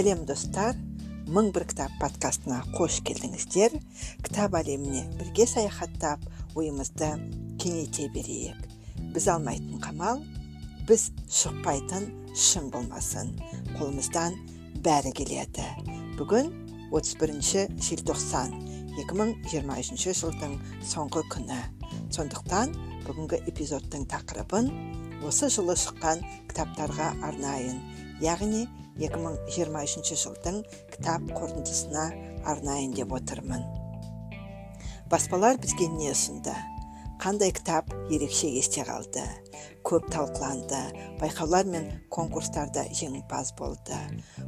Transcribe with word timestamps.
сәлем 0.00 0.22
достар. 0.24 0.78
Мың 1.28 1.50
бір 1.52 1.66
кітап 1.68 1.92
подкастына 2.00 2.62
қош 2.72 3.02
келдіңіздер. 3.04 3.74
Кітап 4.24 4.54
әлеміне 4.56 5.02
бірге 5.18 5.44
саяхаттап 5.44 6.22
ойымызды 6.56 7.10
кеңейте 7.60 8.06
берейік. 8.14 8.56
Біз 9.12 9.26
алмайтын 9.28 9.76
қамал 9.84 10.22
біз 10.88 11.10
шықпайтын 11.28 12.08
шың 12.32 12.70
болмасын. 12.72 13.34
Қолымыздан 13.74 14.40
бәрі 14.80 15.12
келеді. 15.20 15.68
Бүгін 16.16 16.48
31 16.96 17.76
желтоқсан 17.90 18.56
2023 19.04 20.16
жылдың 20.22 20.56
соңғы 20.80 21.26
күні. 21.36 21.60
Сондықтан 22.08 22.72
бүгінгі 23.04 23.44
эпизодтың 23.52 24.08
тақырыбын 24.08 24.72
осы 25.28 25.52
жылы 25.52 25.76
шыққан 25.76 26.24
кітаптарға 26.48 27.12
арнайын 27.28 27.82
яғни 28.24 28.64
2023 29.00 30.16
жылдың 30.20 30.60
кітап 30.92 31.24
қорытындысына 31.32 32.08
арнайын 32.50 32.92
деп 32.96 33.14
отырмын. 33.16 33.64
Баспалар 35.10 35.56
бізге 35.62 35.88
не 35.90 36.10
ұсынды? 36.12 36.52
Қандай 37.20 37.52
кітап 37.52 37.88
ерекше 38.12 38.48
есте 38.48 38.84
қалды? 38.84 39.24
Көп 39.84 40.06
талқыланды 40.12 40.78
байқаулар 41.20 41.68
мен 41.68 41.88
конкурстарда 42.12 42.86
жеңімпаз 42.96 43.54
болды. 43.58 43.96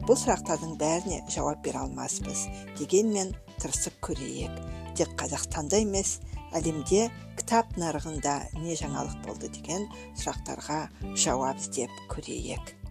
Бұл 0.07 0.17
сұрақтардың 0.17 0.77
бәріне 0.81 1.23
жауап 1.33 1.61
бере 1.65 1.83
алмаспыз 1.83 2.47
дегенмен 2.79 3.35
тырысып 3.59 3.97
көрейік. 4.09 4.61
Тек 4.97 5.13
қазақстанда 5.21 5.83
емес 5.85 6.19
әлемде 6.57 7.09
кітап 7.41 7.77
нарығында 7.81 8.37
не 8.61 8.77
жаңалық 8.81 9.21
болды 9.27 9.53
деген 9.53 9.89
сұрақтарға 10.21 10.87
жауап 11.17 11.61
іздеп 11.61 11.93
көрейік. 12.13 12.82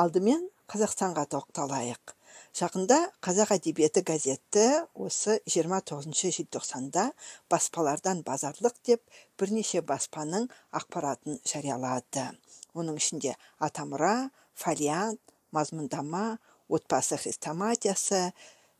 Алдымен 0.00 0.46
қазақстанға 0.70 1.26
тоқталайық 1.34 2.14
жақында 2.56 2.98
қазақ 3.24 3.52
әдебиеті 3.56 4.02
газеті 4.06 4.64
осы 4.94 5.36
29 5.46 6.30
желтоқсанда 6.36 7.10
баспалардан 7.52 8.22
базарлық 8.26 8.78
деп 8.86 9.02
бірнеше 9.38 9.82
баспаның 9.86 10.48
ақпаратын 10.80 11.38
жариялады. 11.46 12.26
Оның 12.74 12.98
ішінде 13.02 13.34
атамұра 13.60 14.30
фолиант 14.54 15.20
мазмұндама 15.54 16.38
отбасы 16.68 17.18
хрестоматиясы 17.20 18.30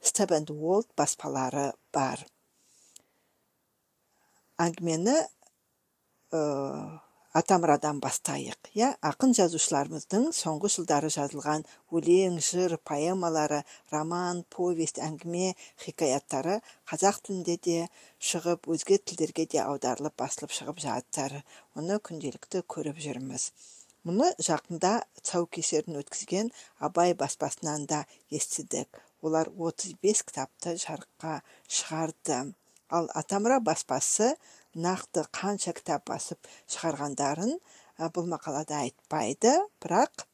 стебенд 0.01 0.51
уолт 0.55 0.89
баспалары 0.97 1.71
бар. 1.93 2.25
Әңгімені 4.61 5.17
атамұрадан 7.39 8.01
бастайық 8.03 8.71
иә 8.75 8.87
ақын 9.07 9.37
жазушыларымыздың 9.39 10.25
соңғы 10.35 10.71
жылдары 10.75 11.11
жазылған 11.15 11.63
өлең 11.95 12.41
жыр 12.43 12.75
поэмалары 12.91 13.61
роман 13.93 14.43
повесть 14.51 14.99
әңгіме 14.99 15.53
хикаяттары 15.85 16.57
қазақ 16.91 17.21
тілінде 17.29 17.57
де 17.67 17.77
шығып 18.31 18.67
өзге 18.75 18.99
тілдерге 18.99 19.47
де 19.53 19.61
аударылып 19.63 20.17
басылып 20.19 20.57
шығып 20.57 20.83
жатыр. 20.83 21.37
Оны 21.79 22.01
күнделікті 22.03 22.65
көріп 22.75 22.99
жүрміз. 23.05 23.51
Мұны 24.09 24.33
жақында 24.43 24.93
тұсаукесерін 25.21 26.01
өткізген 26.03 26.51
абай 26.83 27.15
баспасынан 27.15 27.87
да 27.87 28.05
естідік. 28.31 29.03
Олар 29.23 29.53
35 29.55 30.25
кітапты 30.27 30.75
жарыққа 30.83 31.41
шығарды. 31.69 32.41
Ал 32.91 33.07
атамұра 33.15 33.61
баспасы 33.63 34.33
нақты 34.75 35.25
қанша 35.35 35.75
кітап 35.75 36.07
басып 36.11 36.51
шығарғандарын 36.71 37.57
бұл 38.15 38.29
мақалада 38.31 38.85
айтпайды. 38.85 39.53
Бірақ 39.83 40.27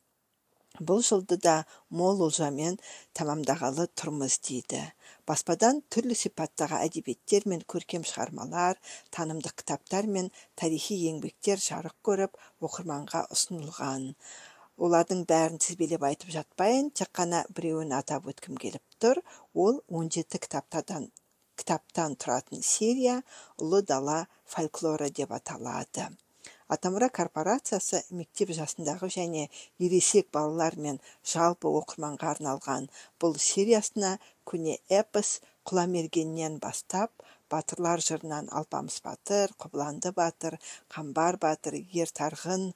бұл 0.80 1.00
жылды 1.00 1.38
да 1.40 1.64
мол 1.88 2.20
олжамен 2.26 2.76
тамамдағалы 3.16 3.88
тұрмыз 3.96 4.38
дейді. 4.44 4.82
Баспадан 5.26 5.80
түрлі 5.90 6.14
сипаттағы 6.14 6.82
әдебиеттер 6.84 7.48
мен 7.48 7.64
көркем 7.64 8.04
шығармалар 8.04 8.76
танымдық 9.16 9.56
кітаптар 9.62 10.06
мен 10.06 10.30
тарихи 10.54 10.98
еңбектер 11.08 11.58
жарық 11.58 11.96
көріп 12.04 12.36
оқырманға 12.60 13.26
ұсынылған. 13.32 14.12
Олардың 14.76 15.24
бәрін 15.24 15.56
тізбелеп 15.64 16.02
айтып 16.04 16.34
жатпайын 16.34 16.90
тек 16.92 17.08
қана 17.16 17.46
біреуін 17.56 17.96
атап 17.96 18.28
өткім 18.28 18.60
келіп 18.60 18.84
тұр. 19.00 19.22
Ол 19.54 19.80
17 19.88 20.36
кітаптардан 20.36 21.08
кітаптан 21.60 22.14
тұратын 22.22 22.62
серия 22.74 23.16
ұлы 23.62 23.82
дала 23.90 24.20
фольклоры 24.54 25.10
деп 25.18 25.34
аталады 25.40 26.08
атамұра 26.74 27.08
корпорациясы 27.16 28.00
мектеп 28.20 28.50
жасындағы 28.58 29.08
және 29.16 29.42
ересек 29.88 30.30
балалар 30.36 30.76
мен 30.86 30.98
жалпы 31.32 31.70
оқырманға 31.80 32.32
арналған 32.34 32.88
бұл 33.22 33.36
сериясына 33.48 34.16
көне 34.52 34.74
эпос 35.00 35.36
құламергеннен 35.70 36.58
бастап 36.64 37.26
батырлар 37.54 38.02
жырынан 38.08 38.50
алпамыс 38.60 38.98
батыр 39.06 39.54
құбыланды 39.62 40.12
батыр 40.16 40.58
қамбар 40.94 41.38
батыр 41.46 41.78
ер 42.00 42.10
тарғын 42.20 42.66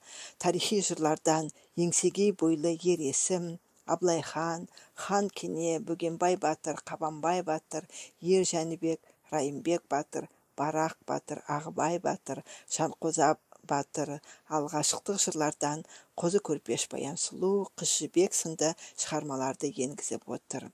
тарихи 0.44 0.78
жырлардан 0.91 1.50
еңсегей 1.86 2.30
бойлы 2.44 2.76
ер 2.94 3.02
есім 3.10 3.50
абылай 3.93 4.23
хан 4.33 4.67
хан 5.05 5.31
кене 5.39 5.78
бөгенбай 5.89 6.37
батыр 6.47 6.77
қабанбай 6.91 7.43
батыр 7.53 7.87
ер 8.34 8.43
жәнібек 8.53 9.01
райымбек 9.33 9.83
батыр 9.95 10.28
барақ 10.61 10.97
батыр 11.11 11.39
ағыбай 11.56 12.01
батыр 12.09 12.43
жанқоза 12.77 13.37
батыр 13.73 14.19
ал 14.49 14.69
ғашықтық 14.73 15.21
жырлардан 15.25 15.84
қозы 16.21 16.41
көрпеш 16.49 16.87
баян 16.93 17.17
сұлу 17.25 17.53
қыз 17.78 17.95
жібек 18.01 18.37
сынды 18.37 18.73
шығармаларды 19.03 19.71
енгізіп 19.87 20.28
отыр. 20.37 20.69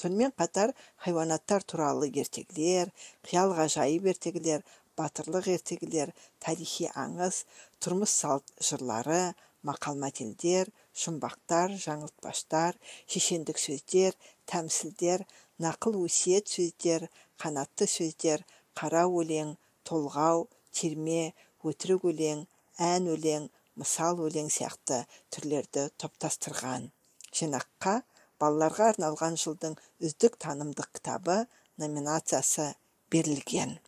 Сонымен 0.00 0.32
қатар 0.38 0.72
хайуанаттар 1.04 1.62
туралы 1.62 2.08
ертегілер 2.22 2.90
қиял 3.28 3.54
ғажайып 3.58 4.08
ертегілер 4.14 4.64
батырлық 4.98 5.48
ертегілер 5.56 6.12
тарихи 6.44 6.88
аңыз 7.04 7.44
тұрмыс 7.84 8.16
салт 8.22 8.54
жырлары 8.68 9.22
мақал 9.68 9.98
мәтелдер 10.04 10.70
жұмбақтар 11.04 11.76
жаңылтпаштар 11.84 12.78
шешендік 13.14 13.60
сөздер 13.62 14.16
тәмсілдер 14.50 15.24
нақыл 15.64 15.98
өсиет 16.06 16.50
сөздер 16.54 17.08
қанатты 17.42 17.88
сөздер 17.96 18.44
қара 18.78 19.04
өлең 19.20 19.56
толғау 19.88 20.46
терме 20.78 21.22
өтірік 21.70 22.06
өлең 22.12 22.46
ән 22.92 23.08
өлең 23.14 23.48
мысал 23.80 24.20
өлең 24.26 24.48
сияқты 24.56 25.02
түрлерді 25.34 25.86
топтастырған. 26.02 26.90
Жинаққа 27.32 27.94
балаларға 28.42 28.90
арналған 28.92 29.38
жылдың 29.44 29.78
үздік 30.06 30.38
танымдық 30.44 30.90
кітабы 30.98 31.38
номинациясы 31.82 32.72
берілген. 33.12 33.78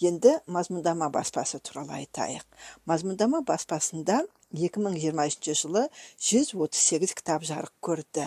Енді 0.00 0.38
мазмұндама 0.46 1.10
баспасы 1.12 1.60
туралы 1.60 1.98
айтайық. 2.00 2.46
Мазмұндама 2.88 3.42
баспасында 3.44 4.22
2023 4.56 5.54
жылы 5.58 5.86
138 6.18 7.14
кітап 7.18 7.44
жарық 7.48 7.72
көрді. 7.84 8.26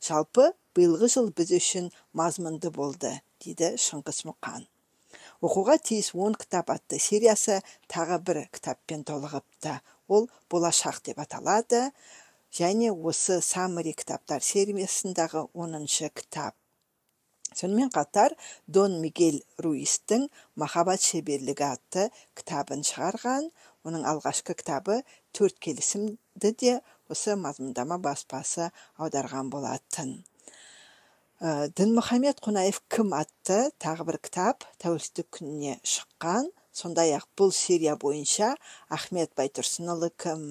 Жалпы 0.00 0.52
биылғы 0.76 1.10
жыл 1.12 1.32
біз 1.36 1.52
үшін 1.58 1.90
мазмұнды 2.16 2.72
болды 2.72 3.12
дейді 3.44 3.74
шыңғыс 3.76 4.24
мұқан. 4.28 4.66
Оқуға 5.42 5.76
тиіс 5.82 6.12
10 6.14 6.36
кітап 6.38 6.70
атты 6.70 6.98
сериясы 7.02 7.60
тағы 7.90 8.18
бір 8.26 8.44
кітаппен 8.54 9.02
толығыпты. 9.08 9.80
Ол 10.08 10.28
болашақ 10.50 11.02
деп 11.08 11.18
аталады. 11.24 11.90
Және 12.52 12.92
осы 12.92 13.40
саммари 13.40 13.94
кітаптар 13.96 14.44
сериясындағы 14.44 15.46
оныншы 15.54 16.12
кітап. 16.14 16.54
Сонымен 17.58 17.92
қатар 17.94 18.34
дон 18.66 18.98
мигель 19.02 19.40
руистің 19.64 20.28
махаббат 20.60 21.04
шеберлігі 21.04 21.66
атты 21.68 22.08
кітабын 22.38 22.84
шығарған. 22.88 23.50
Оның 23.86 24.04
алғашқы 24.06 24.54
кітабы 24.58 25.00
төрт 25.34 25.58
келісімді 25.62 26.52
де 26.60 26.76
осы 27.10 27.34
мазмұндама 27.36 27.98
баспасы 28.02 28.70
аударған 28.96 29.50
болатын. 29.50 30.20
Ә, 31.42 31.68
дінмұхамед 31.74 32.38
қонаев 32.44 32.78
кім 32.92 33.16
атты 33.18 33.72
тағы 33.82 34.06
бір 34.06 34.20
кітап 34.22 34.66
тәуелсіздік 34.82 35.26
күніне 35.38 35.80
шыққан 35.82 36.52
сондай 36.72 37.12
ақ 37.16 37.26
бұл 37.36 37.52
серия 37.52 37.94
бойынша 38.00 38.54
ахмет 38.96 39.34
байтұрсынұлы 39.36 40.08
кім 40.24 40.44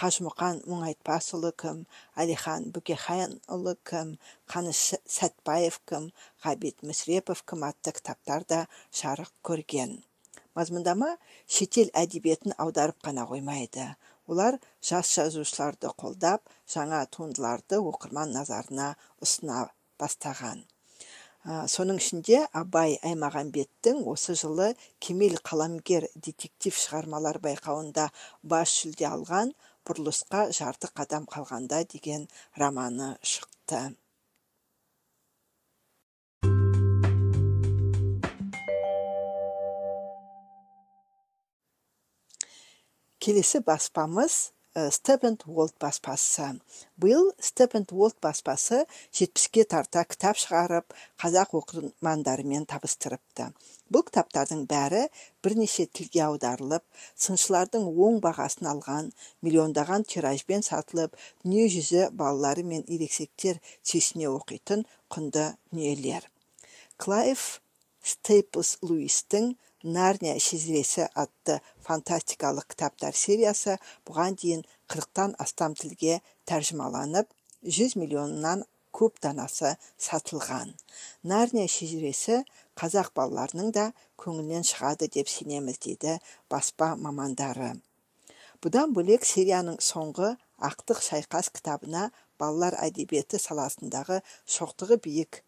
қажымұқан 0.00 0.64
мұңайтпасұлы 0.70 1.52
кім 1.62 1.84
әлихан 2.24 2.68
бөкейханұлы 2.74 3.76
кім 3.90 4.16
қаныш 4.50 4.82
сәтбаев 5.18 5.78
кім 5.88 6.10
ғабит 6.44 6.82
мүсірепов 6.82 7.44
кім 7.46 7.66
атты 7.70 7.94
кітаптар 7.98 8.46
да 8.50 8.60
жарық 9.00 9.30
көрген. 9.46 10.00
Мазмұндама 10.58 11.12
шетел 11.46 11.92
әдебиетін 11.94 12.56
аударып 12.58 12.98
қана 13.06 13.28
қоймайды. 13.30 13.84
Олар 14.26 14.58
жас 14.82 15.12
жазушыларды 15.14 15.92
қолдап 16.02 16.50
жаңа 16.74 17.04
туындыларды 17.14 17.78
оқырман 17.92 18.34
назарына 18.34 18.88
ұсына 19.22 19.68
бастаған. 20.02 20.66
Соның 21.48 21.96
ішінде 21.96 22.42
абай 22.52 22.98
аймағамбеттің 23.08 24.02
осы 24.12 24.34
жылы 24.36 24.74
кемел 25.00 25.38
қаламгер 25.48 26.04
детектив 26.14 26.76
шығармалар 26.76 27.38
байқауында 27.40 28.10
бас 28.42 28.74
жүлде 28.82 29.06
алған 29.08 29.54
бұрылысқа 29.88 30.50
жарты 30.52 30.90
қадам 30.92 31.24
қалғанда 31.24 31.80
деген 31.88 32.28
романы 32.60 33.14
шықты. 33.24 33.96
Келесі 43.18 43.64
баспамыз 43.64 44.52
степент 44.90 45.44
уолт 45.46 45.74
баспасы. 45.80 46.60
Биыл 46.96 47.32
уолт 47.92 48.16
баспасы 48.22 48.84
жетпіске 49.12 49.64
тарта 49.64 50.04
кітап 50.04 50.38
шығарып 50.40 50.94
қазақ 51.20 51.54
оқырмандарымен 51.60 52.66
табыстырыпты. 52.70 53.50
Бұл 53.88 54.04
кітаптардың 54.08 54.66
бәрі 54.68 55.04
бірнеше 55.44 55.86
тілге 55.86 56.24
аударылып 56.26 56.84
сыншылардың 57.16 57.86
оң 57.88 58.18
бағасын 58.24 58.68
алған 58.72 59.12
миллиондаған 59.46 60.04
тиражбен 60.04 60.66
сатылып 60.66 61.16
жүзі 61.74 62.10
балалары 62.12 62.66
мен 62.68 62.84
ересектер 62.86 63.62
сүйсіне 63.82 64.28
оқитын 64.28 64.84
құнды 65.08 65.46
дүниелер. 65.72 66.28
Клайв 67.00 67.60
стейплс 68.04 68.76
луистің 68.82 69.54
нарния 69.82 70.38
шежіресі 70.42 71.06
атты 71.14 71.60
фантастикалық 71.86 72.66
кітаптар 72.72 73.14
сериясы 73.14 73.78
бұған 74.08 74.38
дейін 74.40 74.64
қырықтан 74.90 75.36
астам 75.38 75.74
тілге 75.78 76.20
тәржімаланып 76.50 77.30
100 77.62 77.96
миллионнан 78.00 78.64
көп 78.92 79.20
данасы 79.22 79.76
сатылған. 79.98 80.74
Нарния 81.22 81.68
шежіресі 81.70 82.42
қазақ 82.78 83.12
балаларының 83.14 83.70
да 83.74 83.92
көңілінен 84.18 84.66
шығады 84.66 85.08
деп 85.14 85.28
сенеміз 85.30 85.78
дейді 85.84 86.18
баспа 86.50 86.94
мамандары. 86.96 87.76
Бұдан 88.62 88.94
бөлек 88.96 89.22
серияның 89.22 89.78
соңғы 89.78 90.34
ақтық 90.58 91.02
шайқас 91.06 91.52
кітабына 91.54 92.08
балалар 92.40 92.74
әдебиеті 92.82 93.38
саласындағы 93.38 94.22
шоқтығы 94.50 94.98
биік 95.04 95.42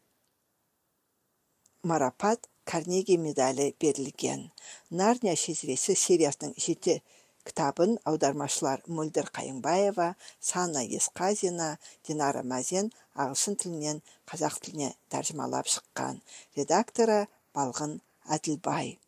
марапат 1.82 2.46
карнеги 2.70 3.16
медалі 3.18 3.74
берілген. 3.82 4.44
Нарния 4.90 5.34
шежіресі 5.34 5.96
сериясының 5.98 6.52
жеті 6.64 7.00
кітабын 7.48 7.96
аудармашылар 8.06 8.84
мөлдір 8.86 9.30
қайыңбаева 9.34 10.06
сана 10.50 10.84
есқазина 10.98 11.70
динара 12.06 12.44
мәзен 12.52 12.92
ағылшын 13.16 13.58
тілінен 13.62 14.02
қазақ 14.30 14.60
тіліне 14.62 14.92
тәржімалап 15.12 15.70
шыққан 15.74 16.20
редакторы 16.58 17.24
балғын 17.58 17.96
әділбай. 18.36 18.98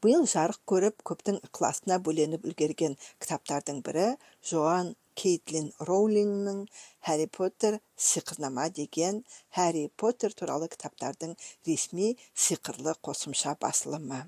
Биыл 0.00 0.24
жарық 0.32 0.62
көріп 0.72 1.02
көптің 1.10 1.42
ықыласына 1.44 2.00
бөленіп 2.06 2.46
үлгерген 2.48 2.96
кітаптардың 3.20 3.82
бірі 3.84 4.06
жоан 4.50 4.94
кейтлин 5.18 5.70
роулингнің 5.88 6.64
хәрри 7.06 7.26
поттер 7.36 7.78
сиқырнама 8.08 8.68
деген 8.80 9.22
хәрри 9.56 9.88
поттер 10.02 10.34
туралы 10.36 10.68
кітаптардың 10.72 11.36
ресми 11.68 12.16
сиқырлы 12.34 12.94
қосымша 13.06 13.56
басылымы. 13.60 14.22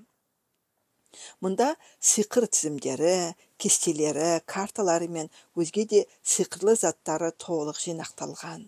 Мұнда 1.45 1.73
сиқыр 2.01 2.47
тізімдері 2.49 3.17
кестелері 3.61 4.29
карталары 4.49 5.09
мен 5.17 5.29
өзге 5.57 5.85
де 5.95 6.07
сиқырлы 6.35 6.75
заттары 6.81 7.33
толық 7.47 7.81
жинақталған. 7.83 8.65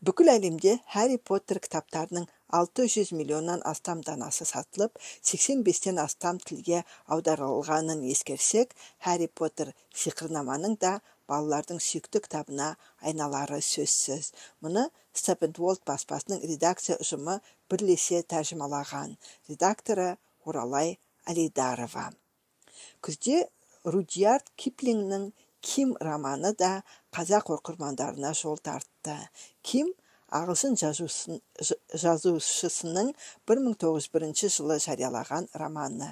Бүкіл 0.00 0.32
әлемде 0.32 0.78
хәрри 0.94 1.18
поттер 1.30 1.60
кітаптарының 1.64 2.28
600 2.48 3.12
миллионнан 3.18 3.62
астам 3.70 4.02
данасы 4.06 4.46
сатылып 4.48 4.98
85-тен 5.22 6.00
астам 6.02 6.40
тілге 6.40 6.82
аударылғанын 7.14 8.04
ескерсек 8.12 8.76
хәрри 9.04 9.28
поттер 9.40 9.74
сиқырнаманың 10.02 10.78
да 10.84 10.94
балалардың 11.28 11.82
сүйікті 11.84 12.22
кітабына 12.24 12.68
айналары 13.04 13.60
сөзсіз. 13.64 14.32
Мұны 14.64 14.86
степенволт 15.12 15.84
баспасының 15.88 16.40
редакция 16.52 16.96
ұжымы 17.02 17.40
бірлесе 17.68 18.22
тәржімалаған. 18.22 19.18
Редакторы 19.50 20.14
оралай 20.48 20.96
алидарова 21.28 22.08
күзде 23.04 23.38
рудьярд 23.84 24.50
киплингнің 24.60 25.30
ким 25.68 25.94
романы 26.08 26.52
да 26.62 26.70
қазақ 27.14 27.50
оқырмандарына 27.56 28.32
жол 28.40 28.58
тартты. 28.58 29.16
Ким 29.62 29.92
ағылшын 30.36 30.74
жазушысының 30.76 33.12
1901 33.48 34.50
жылы 34.52 34.76
жариялаған 34.84 35.46
романы. 35.60 36.08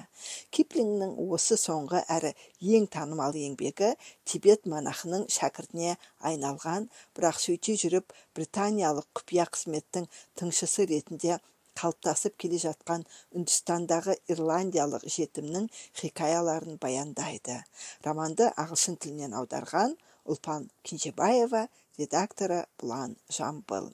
Киплингнің 0.49 1.11
осы 1.27 1.57
соңғы 1.61 2.01
әрі 2.15 2.31
ең 2.77 2.87
танымал 2.93 3.37
еңбегі 3.37 3.91
тибет 4.25 4.65
монахының 4.65 5.27
шәкіртіне 5.29 5.97
айналған. 6.31 6.87
Бірақ 7.13 7.37
сөйте 7.43 7.75
жүріп 7.83 8.15
британиялық 8.33 9.05
құпия 9.19 9.45
қызметтің 9.53 10.09
тыңшысы 10.39 10.87
ретінде 10.89 11.37
қалыптасып 11.77 12.33
келе 12.41 12.57
жатқан 12.63 13.05
үндістандағы 13.37 14.17
ирландиялық 14.33 15.05
жетімнің 15.13 15.69
хикаяларын 15.99 16.81
баяндайды. 16.81 17.59
Романды 18.07 18.49
ағылшын 18.57 18.97
тілінен 18.97 19.37
аударған 19.37 19.93
ұлпан 20.25 20.71
кенжебаева 20.81 21.67
редакторы 22.01 22.65
бұлан 22.81 23.13
жамбыл. 23.29 23.93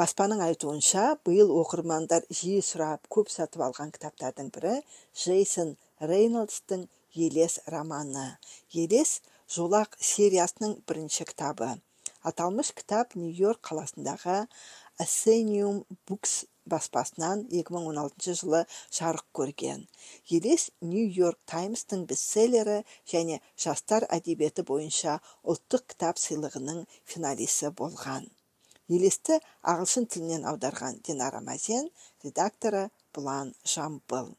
Баспаның 0.00 0.42
айтуынша 0.48 1.04
биыл 1.28 1.52
оқырмандар 1.60 2.26
жиі 2.40 2.62
сұрап 2.68 3.06
көп 3.16 3.30
сатып 3.34 3.62
алған 3.68 3.92
кітаптардың 3.94 4.50
бірі 4.56 4.74
джейсон 5.14 5.74
рейнольдстың 6.12 6.86
елес 7.26 7.60
романы 7.74 8.26
елес 8.84 9.20
жолақ 9.56 9.98
сериясының 10.12 10.78
бірінші 10.88 11.28
кітабы 11.30 11.70
аталмыш 12.30 12.72
кітап 12.80 13.14
нью 13.20 13.30
йорк 13.44 13.62
қаласындағы 13.70 14.40
Ascenium 15.02 15.84
Books 16.06 16.44
баспасынан 16.70 17.40
2016 17.50 18.36
жылы 18.40 18.60
жарық 18.98 19.24
көрген. 19.38 19.80
Елес 20.36 20.68
Нью-Йорк 20.92 21.40
Таймстың 21.50 22.04
бестселлері 22.12 22.78
және 23.10 23.40
жастар 23.66 24.06
әдебиеті 24.18 24.64
бойынша 24.70 25.18
ұлттық 25.42 25.88
кітап 25.92 26.22
сыйлығының 26.22 26.84
финалисі 27.10 27.74
болған. 27.82 28.30
Елесті 28.92 29.38
ағылшын 29.72 30.06
тілінен 30.12 30.42
аударған 30.50 30.98
Динара 31.06 31.40
Мазен, 31.40 31.86
редакторы 32.24 32.90
Бұлан 33.16 33.54
Жамбыл. 33.64 34.34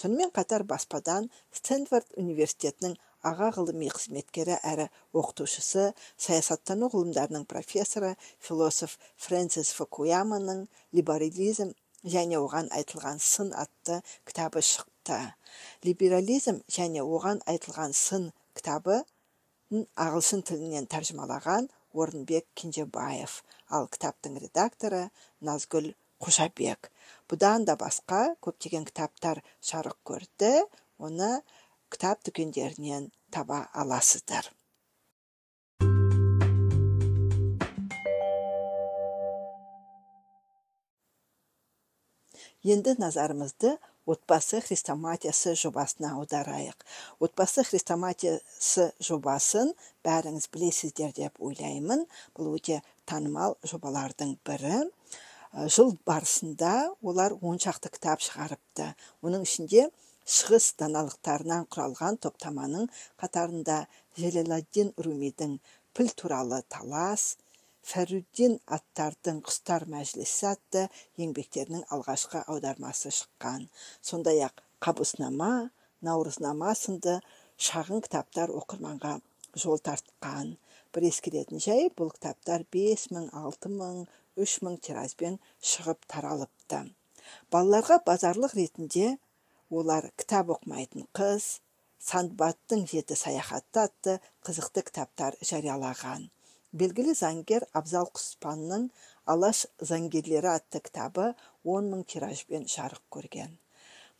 Сонымен 0.00 0.30
қатар 0.32 0.64
баспадан 0.64 1.28
Стэнфорд 1.52 2.14
университетінің 2.16 2.96
аға 3.28 3.50
ғылыми 3.56 3.90
қызметкері 3.92 4.56
әрі 4.70 4.88
оқытушысы 5.12 5.84
саясаттану 6.16 6.88
ғылымдарының 6.94 7.44
профессоры 7.52 8.14
философ 8.40 8.96
фрэнсис 9.26 9.74
фукуяманың 9.76 10.64
либерализм 10.96 11.74
және 12.16 12.40
оған 12.40 12.72
айтылған 12.78 13.20
сын 13.22 13.52
атты 13.64 14.00
кітабы 14.28 14.64
шықты 14.72 15.20
либерализм 15.86 16.64
және 16.78 17.04
оған 17.04 17.44
айтылған 17.52 17.94
сын 17.94 18.30
кітабы 18.56 19.02
ағылшын 19.72 20.42
тілінен 20.48 20.88
тәржімалаған 20.90 21.70
орынбек 21.92 22.46
кенжебаев 22.58 23.40
ал 23.68 23.88
кітаптың 23.92 24.38
редакторы 24.44 25.02
назгүл 25.48 25.92
қожабек 26.22 26.90
бұдан 27.30 27.66
да 27.68 27.76
басқа 27.80 28.22
көптеген 28.46 28.86
кітаптар 28.88 29.42
жарық 29.70 29.98
көрді 30.10 30.52
оны 30.98 31.30
кітап 31.92 32.24
дүкендерінен 32.26 33.10
таба 33.34 33.66
аласыздар. 33.72 34.48
Енді 42.62 42.94
назарымызды 43.02 43.72
отбасы 44.06 44.60
хрестоматиясы 44.64 45.54
жобасына 45.58 46.12
аударайық 46.18 46.84
отбасы 47.22 47.64
хрестоматиясы 47.66 48.88
жобасын 48.98 49.72
бәріңіз 50.06 50.48
білесіздер 50.52 51.12
деп 51.16 51.38
ойлаймын. 51.38 52.06
Бұл 52.36 52.54
өте 52.56 52.80
танымал 53.06 53.56
жобалардың 53.66 54.36
бірі. 54.46 54.82
Жыл 55.52 55.94
барысында 56.08 56.92
олар 57.02 57.36
он 57.40 57.60
шақты 57.62 57.92
кітап 57.92 58.24
шығарыпты. 58.24 58.88
Оның 59.22 59.44
ішінде 59.46 59.88
шығыс 60.24 60.72
даналықтарынан 60.80 61.68
құралған 61.72 62.18
топтаманың 62.24 62.88
қатарында 63.20 63.84
желеладдин 64.18 64.92
румидің 64.96 65.58
піл 65.92 66.12
туралы 66.16 66.62
талас 66.72 67.36
фәруддин 67.90 68.58
аттардың 68.76 69.40
құстар 69.46 69.86
мәжілісі 69.90 70.46
атты 70.52 70.82
еңбектерінің 71.24 71.84
алғашқы 71.94 72.42
аудармасы 72.46 73.10
шыққан. 73.18 73.68
Сондай 74.00 74.42
ақ 74.46 74.62
қабыснама 74.84 75.52
наурызнама 76.06 76.74
сынды 76.78 77.18
шағын 77.68 78.02
кітаптар 78.06 78.52
оқырманға 78.60 79.16
жол 79.64 79.82
тартқан. 79.88 80.56
Бір 80.92 81.08
ескеретін 81.08 81.62
жай 81.64 81.90
бұл 81.98 82.12
кітаптар 82.14 82.64
бес 82.74 83.08
мың 83.14 83.28
алты 83.42 83.70
мың 83.72 84.04
үш 84.44 84.58
мың 84.64 84.78
тиражбен 84.86 85.38
шығып 85.72 86.06
таралыпты. 86.14 86.84
Балаларға 87.52 87.98
базарлық 88.06 88.56
ретінде 88.58 89.16
олар 89.70 90.10
кітап 90.20 90.50
оқымайтын 90.56 91.06
қыз 91.16 91.48
сандбаттың 92.02 92.86
жеті 92.90 93.16
саяхаты 93.16 93.84
атты 93.86 94.18
қызықты 94.46 94.84
кітаптар 94.88 95.36
жариялаған. 95.40 96.28
Белгілі 96.80 97.12
заңгер 97.18 97.66
абзал 97.78 98.06
құспанның 98.16 98.86
алаш 99.32 99.66
заңгерлері 99.90 100.48
атты 100.54 100.80
кітабы 100.86 101.26
10 101.72 101.90
мың 101.92 102.04
тиражбен 102.12 102.64
жарық 102.74 103.02
көрген. 103.16 103.58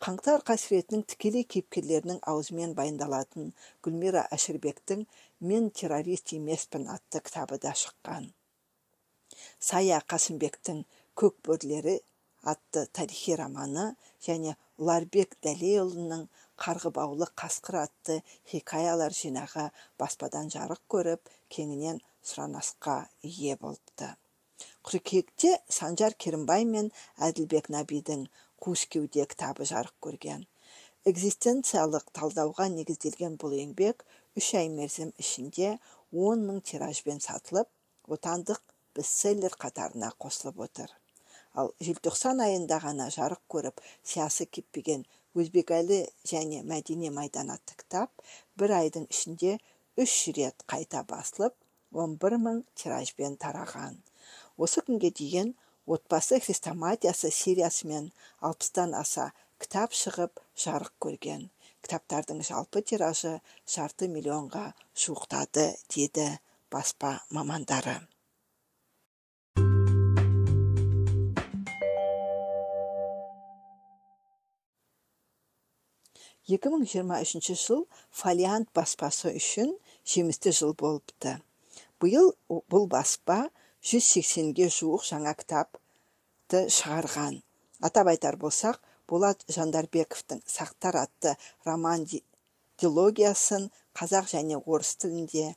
Қаңтар 0.03 0.43
қасіретінің 0.49 1.03
тікелей 1.09 1.45
кейіпкерлерінің 1.55 2.19
аузымен 2.29 2.75
баяндалатын 2.77 3.51
гүлмира 3.85 4.25
әшірбектің 4.37 5.05
мен 5.49 5.69
террорист 5.79 6.33
емеспін 6.37 6.89
атты 6.93 7.23
кітабы 7.25 7.57
да 7.65 7.73
шыққан. 7.83 8.29
Сая 9.59 10.01
қасымбектің 10.13 10.83
көк 11.17 11.39
бөрілері 11.47 11.97
атты 12.53 12.85
тарихи 12.93 13.37
романы 13.39 13.93
және 14.27 14.57
ұларбек 14.77 15.37
дәлейұлының 15.45 16.27
қарғыбаулы 16.59 17.31
қасқыр 17.39 17.79
атты 17.87 18.21
хикаялар 18.51 19.15
жинағы 19.15 19.69
баспадан 19.97 20.51
жарық 20.53 20.83
көріп 20.91 21.31
кеңінен 21.55 22.03
сұранысқа 22.23 22.97
ие 23.21 23.57
болыпты 23.61 24.15
қыркүйекте 24.87 25.49
санжар 25.75 26.13
керімбай 26.23 26.65
мен 26.69 26.89
әділбек 27.27 27.69
набидің 27.75 28.25
қуыс 28.63 28.83
кітабы 28.91 29.67
жарық 29.69 29.95
көрген. 30.05 30.43
Экзистенциялық 31.11 32.09
талдауға 32.17 32.67
негізделген 32.73 33.37
бұл 33.39 33.55
еңбек 33.59 34.03
үш 34.39 34.49
ай 34.59 34.69
мерзім 34.75 35.13
ішінде 35.23 35.71
10 36.25 36.45
мың 36.49 36.59
тиражбен 36.69 37.23
сатылып 37.23 37.71
отандық 38.17 38.61
бестселлер 38.95 39.55
қатарына 39.63 40.11
қосылып 40.25 40.61
отыр. 40.67 40.91
Ал 41.55 41.73
желтоқсан 41.87 42.43
айында 42.43 42.79
ғана 42.83 43.09
жарық 43.17 43.43
көріп 43.55 43.83
сиясы 44.03 44.47
кеппеген 44.47 45.07
өзбекәлі 45.39 46.03
және 46.27 46.63
мәдени 46.67 47.11
майдан 47.19 47.51
атты 47.55 47.79
кітап 47.79 48.23
бір 48.59 48.77
айдың 48.79 49.07
ішінде 49.15 49.57
үш 49.99 50.15
рет 50.37 50.65
қайта 50.67 51.03
басылып 51.09 51.55
11 51.93 52.39
мың 52.45 52.61
тиражбен 52.79 53.37
тараған. 53.41 53.97
Осы 54.57 54.83
күнге 54.85 55.11
дейін 55.19 55.53
отбасы 55.85 56.39
хрестоматиясы 56.43 57.31
сериясымен 57.31 58.11
алпыстан 58.41 58.95
аса 58.99 59.31
кітап 59.61 59.93
шығып 59.97 60.41
жарық 60.65 60.95
көрген. 61.05 61.49
Кітаптардың 61.83 62.41
жалпы 62.47 62.81
тиражы 62.81 63.35
жарты 63.67 64.09
миллионға 64.09 64.71
жуықтады 65.05 65.69
деді 65.95 66.31
баспа 66.71 67.19
мамандары. 67.29 68.01
екі 76.51 76.69
мың 76.73 76.83
жиырма 76.91 77.21
үшінші 77.23 77.55
жыл 77.55 77.83
фолиант 78.11 78.67
баспасы 78.75 79.31
үшін 79.39 79.71
жемісті 80.13 80.51
жыл 80.51 80.73
болыпты. 80.75 81.37
Биыл 82.03 82.33
бұл 82.49 82.87
баспа 82.91 83.39
180-ге 83.83 84.69
жуық 84.71 85.05
жаңа 85.07 85.33
кітапты 85.39 86.65
шығарған. 86.77 87.39
Атап 87.83 88.11
айтар 88.13 88.37
болсақ 88.39 88.79
болат 89.09 89.43
жандарбековтың 89.51 90.43
сақтар 90.47 90.99
атты 91.03 91.35
роман 91.67 92.05
дилогиясын 92.81 93.69
қазақ 93.99 94.29
және 94.31 94.59
орыс 94.63 94.95
тілінде 95.03 95.53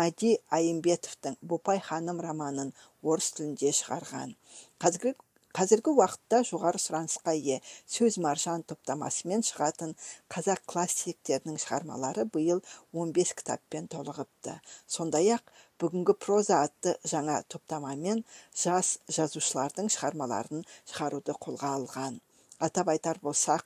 мәди 0.00 0.36
айымбетовтің 0.56 1.38
бопай 1.52 1.80
ханым 1.86 2.20
романын 2.26 2.72
орыс 3.02 3.32
тілінде 3.36 3.72
шығарған. 3.80 4.34
Қазіргі 4.82 5.14
қазіргі 5.56 5.92
уақытта 5.98 6.40
жоғары 6.46 6.80
сұранысқа 6.82 7.34
ие. 7.36 7.58
Сөз 7.90 8.18
маржан 8.22 8.62
топтамасымен 8.70 9.42
шығатын 9.46 9.96
қазақ 10.32 10.62
классиктерінің 10.70 11.58
шығармалары 11.64 12.26
биыл 12.34 12.62
15 12.96 13.34
кітаппен 13.40 13.90
толығыпты. 13.94 14.56
Сондай 14.86 15.32
ақ 15.36 15.52
бүгінгі 15.82 16.16
проза 16.22 16.62
атты 16.66 16.96
жаңа 17.12 17.40
топтамамен 17.52 18.24
жас 18.64 18.96
жазушылардың 19.16 19.90
шығармаларын 19.94 20.66
шығаруды 20.92 21.36
қолға 21.46 21.74
алған. 21.80 22.20
Атап 22.60 22.92
айтар 22.94 23.18
болсақ 23.24 23.64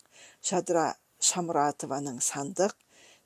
жадыра 0.50 0.92
шамұратованың 1.30 2.20
сандық 2.24 2.76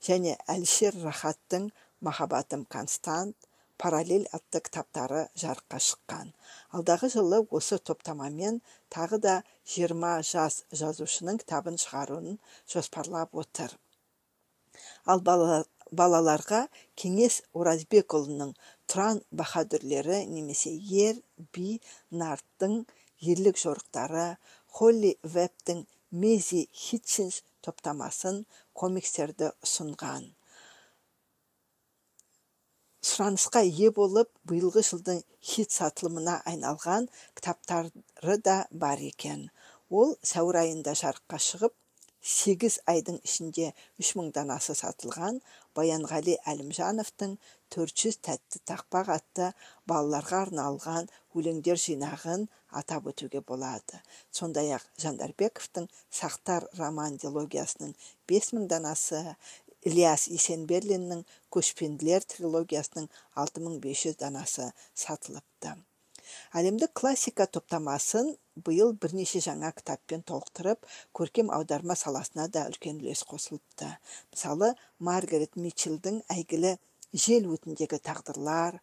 және 0.08 0.36
әлішер 0.54 0.98
рахаттың 1.04 1.70
махаббатым 2.00 2.64
констант 2.74 3.47
параллель 3.82 4.26
атты 4.36 4.60
кітаптары 4.66 5.24
жарыққа 5.42 5.78
шыққан. 5.88 6.32
Алдағы 6.74 7.10
жылы 7.14 7.40
осы 7.58 7.78
топтамамен 7.90 8.60
тағы 8.94 9.18
да 9.26 9.34
20 9.74 10.30
жас 10.30 10.62
жазушының 10.80 11.40
кітабын 11.42 11.78
шығаруын 11.82 12.38
жоспарлап 12.74 13.38
отыр. 13.42 13.74
Ал 15.06 15.22
балаларға 16.00 16.62
кеңес 17.00 17.40
оразбекұлының 17.56 18.54
тұран 18.90 19.22
баһадүрлері 19.40 20.24
немесе 20.32 20.74
ер 21.02 21.20
би 21.54 21.78
нарттың 22.22 22.80
ерлік 23.32 23.60
жорықтары 23.62 24.26
холли 24.78 25.14
вебтің 25.36 25.86
мези 26.24 26.66
хитчинс 26.72 27.42
топтамасын 27.64 28.44
комикстерді 28.72 29.52
ұсынған. 29.64 30.28
Сұранысқа 33.08 33.60
ие 33.64 33.88
болып 33.96 34.30
биылғы 34.50 34.82
жылдың 34.90 35.20
хит 35.50 35.74
сатылымына 35.74 36.38
айналған 36.50 37.06
кітаптары 37.38 38.36
да 38.48 38.56
бар 38.84 39.02
екен. 39.10 39.46
Ол 39.88 40.16
сәуір 40.30 40.58
айында 40.62 40.92
жарыққа 41.02 41.38
шығып 41.44 41.76
сегіз 42.32 42.78
айдың 42.92 43.20
ішінде 43.24 43.70
үш 44.02 44.10
мың 44.18 44.32
данасы 44.36 44.74
сатылған 44.76 45.38
баянғали 45.78 46.34
әлімжановтың 46.52 47.36
400 47.76 48.18
тәтті 48.28 48.60
тақпақ 48.70 49.12
атты 49.14 49.52
балаларға 49.88 50.42
арналған 50.48 51.08
өлеңдер 51.38 51.80
жинағын 51.84 52.48
атап 52.82 53.08
өтуге 53.12 53.40
болады. 53.52 54.02
Сондай 54.34 54.74
ақ 54.76 54.84
жандарбековтың 55.04 55.88
сақтар 56.20 56.68
роман 56.80 57.16
дилогиясының 57.22 57.94
5000 58.28 58.68
данасы 58.74 59.22
ілияс 59.86 60.28
есенберлиннің 60.32 61.24
көшпенділер 61.54 62.26
трилогиясының 62.32 63.06
6500 63.44 64.18
данасы 64.22 64.72
сатылыпты. 64.94 65.76
Әлемдік 66.60 66.92
классика 67.00 67.46
топтамасын 67.46 68.34
биыл 68.66 68.92
бірнеше 69.02 69.40
жаңа 69.44 69.70
кітаппен 69.76 70.24
толықтырып 70.30 70.84
көркем 71.16 71.52
аударма 71.56 71.96
саласына 71.96 72.48
да 72.56 72.66
үлкен 72.72 73.00
үлес 73.00 73.22
қосылыпты. 73.30 73.88
Мысалы 74.34 74.74
маргарет 74.98 75.56
митчеллдің 75.56 76.20
әйгілі 76.34 76.74
жел 77.24 77.48
өтіндегі 77.54 78.00
тағдырлар 78.04 78.76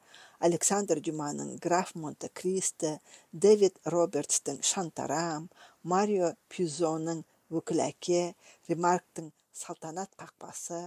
александр 0.50 1.02
дюманың 1.08 1.56
граф 1.62 1.94
монте 1.96 2.32
кристо 2.34 2.96
дэвид 3.46 3.78
робертстің 3.86 4.62
шантарам 4.66 5.50
марио 5.84 6.34
пюзоның 6.50 7.22
өкіл 7.60 7.84
әке 7.86 8.24
ремарктың 8.70 9.30
салтанат 9.64 10.16
қақпасы 10.22 10.82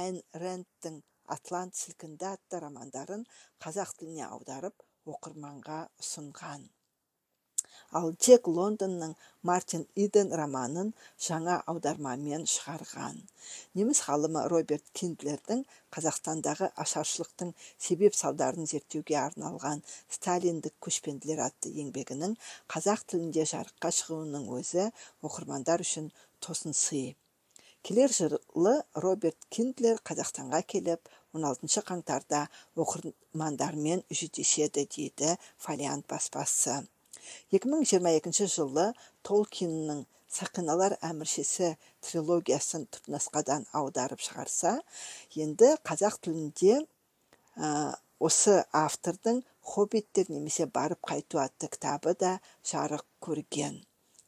айн 0.00 0.20
рэндтің 0.42 0.98
атлант 1.36 1.78
сілкінді 1.78 2.26
атты 2.34 2.60
романдарын 2.64 3.24
қазақ 3.64 3.96
тіліне 4.00 4.26
аударып 4.26 4.84
оқырманға 5.14 5.80
ұсынған. 6.02 6.68
Ал 7.98 8.12
джек 8.14 8.48
лондонның 8.56 9.12
мартин 9.48 9.84
иден 10.04 10.28
романын 10.40 10.90
жаңа 11.26 11.56
аудармамен 11.72 12.46
шығарған. 12.52 13.16
Неміс 13.78 14.02
ғалымы 14.08 14.44
роберт 14.52 14.92
киндлердің 15.00 15.64
қазақстандағы 15.96 16.70
ашаршылықтың 16.84 17.54
себеп 17.86 18.18
салдарын 18.22 18.70
зерттеуге 18.72 19.18
арналған 19.22 19.82
сталиндік 20.18 20.76
көшпенділер 20.88 21.42
атты 21.46 21.74
еңбегінің 21.84 22.36
қазақ 22.76 23.06
тілінде 23.14 23.48
жарыққа 23.54 23.94
шығуының 24.02 24.46
өзі 24.60 24.86
оқырмандар 25.30 25.86
үшін 25.86 26.12
тосын 26.46 26.78
сый 26.84 27.10
келер 27.86 28.12
жылы 28.12 28.74
роберт 29.04 29.46
киндлер 29.54 30.00
қазақстанға 30.06 30.60
келіп 30.72 31.08
16 31.36 31.82
қаңтарда 31.88 32.44
оқырмандармен 32.84 34.02
жүздеседі 34.10 34.84
дейді 34.96 35.36
фолиант 35.56 36.06
баспасы. 36.10 36.80
2022 37.54 38.48
жылы 38.54 38.86
толкиннің 39.26 40.04
сақиналар 40.30 40.96
әміршесі 41.06 41.74
трилогиясын 42.06 42.86
түпнұсқадан 42.94 43.66
аударып 43.80 44.22
шығарса 44.26 44.76
енді 45.44 45.74
қазақ 45.86 46.20
тілінде 46.26 46.80
осы 48.20 48.56
автордың 48.84 49.42
хоббиттер 49.72 50.30
немесе 50.30 50.66
барып 50.66 51.00
қайту 51.12 51.40
атты 51.42 51.70
кітабы 51.72 52.14
да 52.20 52.38
жарық 52.72 53.06
көрген. 53.24 53.80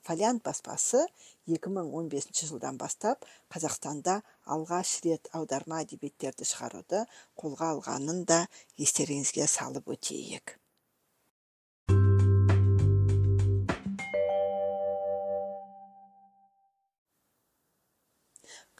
Фолиант 0.03 0.43
баспасы 0.43 1.05
2015 1.47 2.43
жылдан 2.49 2.79
бастап 2.79 3.27
қазақстанда 3.55 4.21
алғаш 4.55 4.97
рет 5.07 5.31
аударма 5.39 5.83
әдебиеттерді 5.85 6.47
шығаруды 6.49 7.05
қолға 7.39 7.71
алғанын 7.77 8.25
да 8.27 8.41
естеріңізге 8.83 9.47
салып 9.47 9.95
өтейік. 9.95 10.59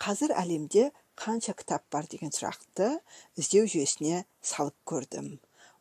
Қазір 0.03 0.33
әлемде 0.35 0.89
қанша 1.15 1.53
кітап 1.55 1.85
бар 1.95 2.09
деген 2.11 2.33
сұрақты 2.35 2.89
іздеу 3.39 3.69
жүйесіне 3.71 4.25
салып 4.43 4.75
көрдім. 4.91 5.37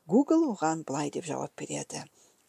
Google 0.05 0.51
оған 0.51 0.83
былай 0.85 1.09
деп 1.09 1.25
жауап 1.25 1.55
береді. 1.57 2.03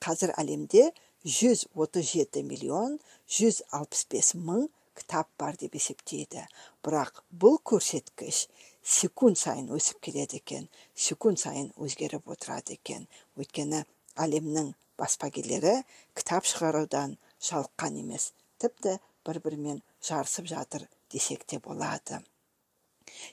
Қазір 0.05 0.35
әлемде 0.37 0.91
137 1.25 2.43
миллион 2.43 2.99
165 3.29 4.35
мың 4.43 4.67
кітап 4.99 5.29
бар 5.39 5.57
деп 5.57 5.77
есептейді. 5.79 6.43
Бірақ 6.83 7.23
бұл 7.31 7.61
көрсеткіш 7.63 8.49
секунд 8.83 9.39
сайын 9.39 9.71
өсіп 9.77 10.01
келеді 10.03 10.41
екен 10.43 10.67
секунд 10.95 11.39
сайын 11.39 11.71
өзгеріп 11.79 12.27
отырады 12.35 12.75
екен. 12.75 13.07
Өйткені 13.39 13.85
әлемнің 14.19 14.73
баспагерлері 14.99 15.77
кітап 16.19 16.49
шығарудан 16.51 17.15
жалыққан 17.39 18.01
емес 18.03 18.33
тіпті 18.59 18.99
бір 19.27 19.39
бірімен 19.45 19.79
жарысып 20.03 20.51
жатыр 20.51 20.89
десек 21.15 21.47
те 21.47 21.61
болады. 21.63 22.19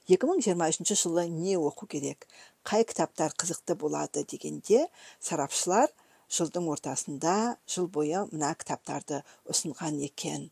2023 0.08 0.93
жылы 0.93 1.25
не 1.29 1.58
оқу 1.58 1.88
керек? 1.89 2.27
Қай 2.63 2.86
кітаптар 2.86 3.34
қызықты 3.34 3.75
болады 3.75 4.24
дегенде 4.29 4.86
сарапшылар 5.19 5.89
жылдың 6.30 6.68
ортасында 6.74 7.36
жыл 7.74 7.88
бойы 7.96 8.26
мына 8.32 8.52
кітаптарды 8.62 9.22
ұсынған 9.50 10.00
екен. 10.06 10.50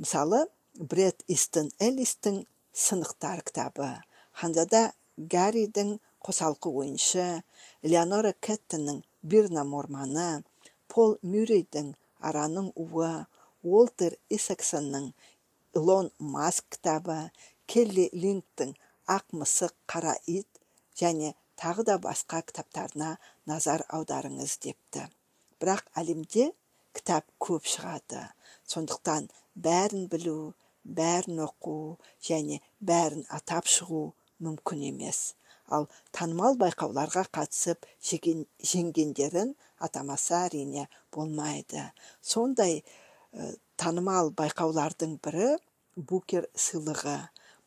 Мысалы 0.00 0.46
бред 0.74 1.24
истон 1.28 1.70
эллистің 1.78 2.44
сынықтар 2.72 3.42
кітабы. 3.44 3.90
Ханзада 4.32 4.92
гарридің 5.16 5.98
қосалқы 6.24 6.72
ойыншы 6.82 7.26
леонора 7.82 8.32
кэттонның 8.46 9.02
бирна 9.22 9.64
морманы 9.68 10.28
пол 10.92 11.18
мюррейдің 11.22 11.92
араның 12.30 12.70
уы 12.84 13.10
уолтер 13.62 14.16
исаксонның 14.36 15.10
илон 15.76 16.10
маск 16.36 16.66
кітабы 16.76 17.18
келли 17.72 18.08
лингтің 18.22 18.72
ақ 19.16 19.36
мысық 19.42 19.74
қара 19.92 20.14
ит 20.26 20.48
және 21.02 21.34
тағы 21.60 21.84
да 21.88 21.98
басқа 22.06 22.40
кітаптарына 22.48 23.10
назар 23.50 23.84
аударыңыз 23.96 24.56
депті. 24.64 25.06
Бірақ 25.60 25.84
әлемде 26.00 26.50
кітап 26.96 27.26
көп 27.42 27.66
шығады. 27.68 28.22
Сондықтан 28.70 29.28
бәрін 29.66 30.06
білу 30.12 30.54
бәрін 30.84 31.42
оқу 31.46 31.76
және 32.24 32.60
бәрін 32.80 33.26
атап 33.28 33.68
шығу 33.68 34.06
мүмкін 34.44 34.86
емес. 34.90 35.34
Ал 35.70 35.86
танымал 36.16 36.56
байқауларға 36.58 37.26
қатысып 37.36 37.86
жеңгендерін 38.02 39.54
атамаса 39.78 40.46
әрине 40.48 40.88
болмайды. 41.14 41.84
Сондай 42.20 42.82
танымал 43.78 44.32
байқаулардың 44.40 45.18
бірі 45.24 45.52
букер 45.96 46.48
сыйлығы. 46.56 47.18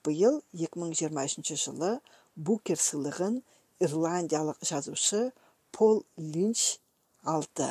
Биыл 0.04 0.42
2023 0.52 1.56
жылы 1.64 1.94
букер 2.36 2.82
сыйлығын 2.82 3.40
ирландиялық 3.84 4.60
жазушы 4.68 5.30
пол 5.76 6.04
линч 6.18 6.80
алды. 7.34 7.70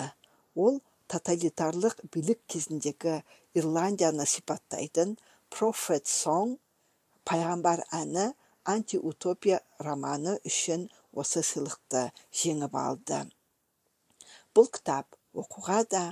Ол 0.55 0.81
тоталитарлық 1.13 2.03
билік 2.13 2.41
кезіндегі 2.51 3.21
ирландияны 3.59 4.27
сипаттайтын 4.27 5.15
профет 5.55 6.09
сон 6.11 6.57
пайғамбар 7.29 7.85
әні 7.99 8.33
антиутопия 8.75 9.61
романы 9.87 10.39
үшін 10.49 10.89
осы 11.23 11.43
сыйлықты 11.47 12.09
жеңіп 12.43 12.77
алды. 12.79 13.21
Бұл 14.55 14.69
кітап 14.77 15.17
оқуға 15.39 15.81
да 15.95 16.03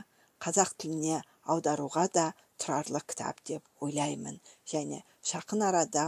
қазақ 0.44 0.74
тіліне 0.80 1.20
аударуға 1.52 2.06
да 2.14 2.26
тұрарлық 2.60 3.06
кітап 3.12 3.42
деп 3.50 3.84
ойлаймын. 3.84 4.40
Және 4.68 5.02
жақын 5.32 5.64
арада 5.68 6.06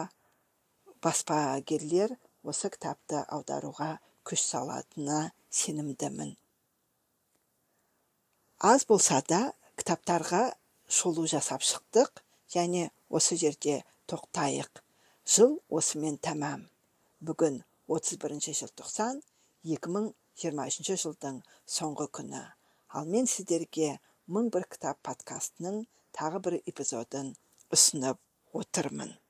баспагерлер 1.05 2.17
осы 2.43 2.71
кітапты 2.73 3.23
аударуға 3.37 3.97
күш 4.29 4.45
салатынына 4.53 5.33
сенімдімін. 5.53 6.35
Аз 8.59 8.87
болса 8.89 9.21
да 9.29 9.41
кітаптарға 9.77 10.43
шолу 10.89 11.27
жасап 11.31 11.65
шықтық 11.67 12.23
және 12.55 12.89
осы 13.11 13.37
жерде 13.37 13.83
тоқтайық. 14.11 14.83
Жыл 15.27 15.59
осымен 15.71 16.19
тәмам. 16.19 16.67
Бүгін 17.23 17.63
31 17.87 18.55
желтоқсан 18.61 19.21
2023 19.69 20.99
жылдың 21.05 21.43
соңғы 21.77 22.09
күні. 22.19 22.43
Ал 22.97 23.09
мен 23.09 23.29
сіздерге 23.31 23.97
мың 24.29 24.51
бір 24.55 24.67
кітап 24.75 25.03
подкастының 25.07 25.85
тағы 26.17 26.43
бір 26.47 26.61
эпизодын 26.63 27.35
ұсынып 27.73 28.19
отырмын. 28.63 29.22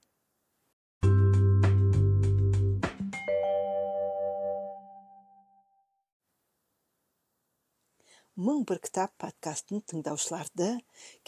Мың 8.40 8.62
бір 8.64 8.78
кітап 8.80 9.10
подкастын 9.20 9.82
тыңдаушыларды 9.90 10.68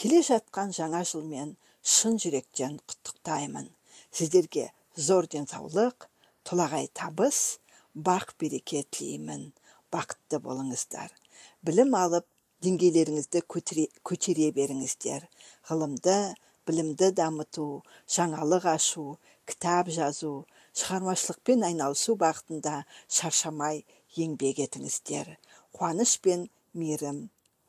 келе 0.00 0.22
жатқан 0.24 0.70
жаңа 0.72 1.02
жылмен 1.04 1.50
шын 1.94 2.16
жүректен 2.16 2.78
құттықтаймын. 2.80 3.66
Сіздерге 4.08 4.70
зор 4.96 5.28
денсаулық 5.28 6.08
толағай 6.48 6.88
табыс 6.96 7.58
бақ 7.94 8.32
береке 8.40 8.86
тілеймін. 8.88 9.52
Бақытты 9.92 10.40
болыңыздар. 10.40 11.12
Білім 11.60 11.92
алып 11.94 12.24
деңгейлеріңізді 12.64 13.44
көтере, 13.52 14.48
беріңіздер. 14.56 15.28
Ғылымды 15.68 16.16
білімді 16.64 17.12
дамыту 17.12 17.84
жаңалық 18.08 18.64
ашу 18.72 19.18
кітап 19.44 19.92
жазу 19.92 20.46
шығармашылықпен 20.72 21.68
айналысу 21.68 22.16
бағытында 22.16 22.80
шаршамай 23.12 23.84
еңбек 24.16 24.64
етіңіздер. 24.64 25.36
Қуаныш 25.76 26.18
пен 26.24 26.48
мейірім 26.74 27.20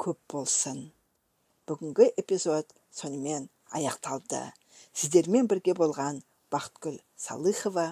көп 0.02 0.20
болсын. 0.32 0.80
Бүгінгі 1.70 2.10
эпизод 2.22 2.74
сонымен 2.94 3.50
аяқталды. 3.78 4.42
Сіздермен 4.94 5.50
бірге 5.52 5.76
болған 5.78 6.22
бақытгүл 6.54 6.98
салыхова 7.26 7.88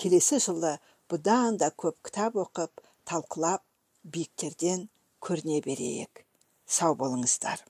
келесі 0.00 0.40
жылы 0.46 0.74
бұдан 1.10 1.60
да 1.62 1.70
көп 1.84 2.00
кітап 2.08 2.40
оқып 2.44 2.84
талқылап 3.08 3.64
биіктерден 4.04 4.88
көріне 5.24 5.60
берейік. 5.64 6.24
Сау 6.66 6.96
болыңыздар. 7.00 7.60